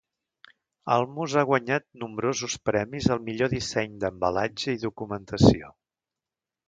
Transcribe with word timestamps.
Almus 0.93 1.35
ha 1.41 1.43
guanyat 1.49 1.85
nombrosos 2.03 2.57
premis 2.69 3.09
al 3.17 3.21
millor 3.29 3.53
disseny 3.55 3.95
d'embalatge 4.05 4.77
i 4.79 4.83
documentació. 4.87 5.71